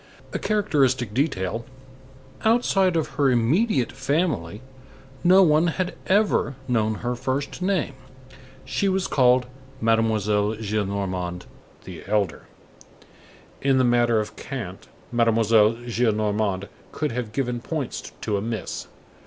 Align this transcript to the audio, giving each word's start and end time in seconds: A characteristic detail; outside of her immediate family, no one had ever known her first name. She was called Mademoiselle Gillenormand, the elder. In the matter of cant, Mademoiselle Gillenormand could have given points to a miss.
A 0.33 0.39
characteristic 0.39 1.13
detail; 1.13 1.63
outside 2.43 2.95
of 2.95 3.07
her 3.17 3.29
immediate 3.29 3.91
family, 3.91 4.61
no 5.23 5.43
one 5.43 5.67
had 5.67 5.93
ever 6.07 6.55
known 6.67 6.95
her 7.05 7.13
first 7.15 7.61
name. 7.61 7.93
She 8.65 8.89
was 8.89 9.05
called 9.05 9.45
Mademoiselle 9.79 10.55
Gillenormand, 10.55 11.45
the 11.83 12.03
elder. 12.07 12.47
In 13.61 13.77
the 13.77 13.83
matter 13.83 14.19
of 14.19 14.35
cant, 14.35 14.87
Mademoiselle 15.11 15.73
Gillenormand 15.87 16.67
could 16.91 17.11
have 17.11 17.31
given 17.31 17.59
points 17.61 18.11
to 18.21 18.37
a 18.37 18.41
miss. 18.41 18.87